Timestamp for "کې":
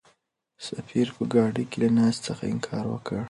1.71-1.77